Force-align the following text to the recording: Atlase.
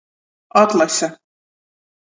Atlase. 0.61 1.07